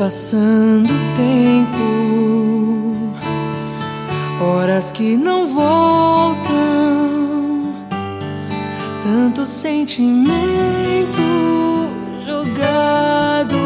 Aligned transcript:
Passando 0.00 0.88
o 0.88 0.98
tempo, 1.14 1.84
horas 4.42 4.90
que 4.90 5.14
não 5.14 5.46
voltam, 5.46 6.40
tanto 9.04 9.44
sentimento 9.44 10.24
jogado 12.24 13.58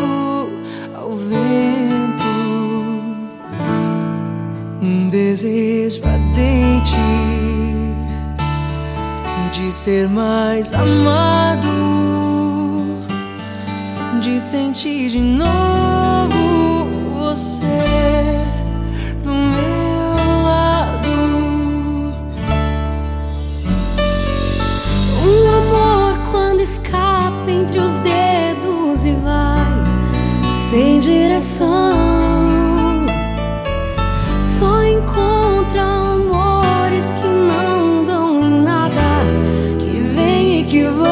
ao 0.96 1.14
vento, 1.14 2.24
um 4.82 5.09
desejo 5.10 6.02
ardente 6.04 6.96
de 9.52 9.73
ser 9.73 10.09
mais 10.09 10.74
amado, 10.74 11.68
de 14.20 14.40
sentir 14.40 15.10
de 15.10 15.20
novo 15.20 16.03
direção. 31.35 33.07
Só 34.40 34.82
encontra 34.85 35.82
amores 35.82 37.13
que 37.15 37.26
não 37.26 38.04
dão 38.04 38.41
em 38.41 38.63
nada, 38.63 39.24
que 39.79 40.01
vêm 40.15 40.60
e 40.60 40.65
que 40.65 40.85
vão. 40.85 41.04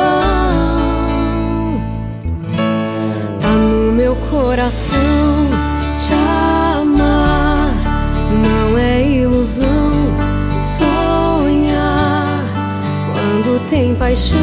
Tá 3.41 3.48
no 3.48 3.92
meu 3.92 4.14
coração 4.31 4.98
te 5.97 6.12
amar, 6.14 7.75
não 8.42 8.79
é 8.79 9.03
ilusão 9.03 9.92
sonhar 10.57 12.27
quando 13.12 13.69
tem 13.69 13.95
paixão 13.97 14.39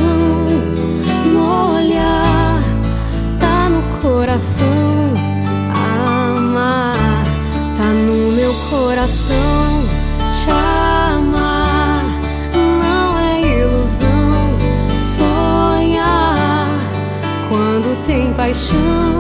no 1.34 1.70
tá 3.40 3.70
no 3.70 3.82
coração 4.02 5.09
coração 8.70 9.84
te 10.30 10.50
amar, 10.50 12.04
não 12.54 13.20
é 13.20 13.42
ilusão 13.42 14.58
sonhar. 15.18 16.68
Quando 17.50 18.06
tem 18.06 18.32
paixão 18.34 19.19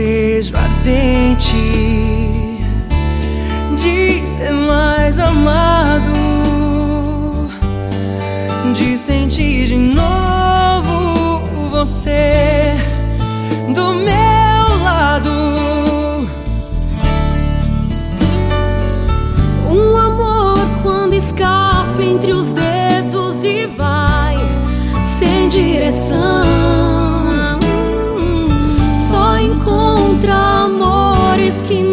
desejo 0.00 0.56
ardente 0.56 1.52
de 3.76 4.26
ser 4.26 4.52
mais 4.52 5.18
amado, 5.18 6.10
de 8.74 8.96
sentir 8.96 9.66
de 9.66 9.76
novo 9.76 10.29
amores 31.50 31.89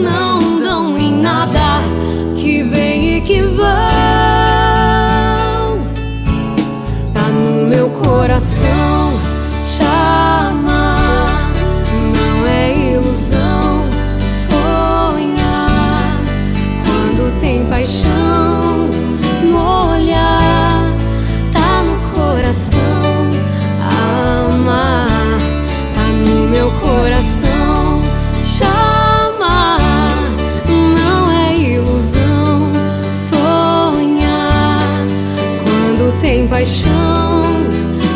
tem 36.27 36.45
paixão 36.45 37.41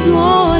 no. 0.07 0.50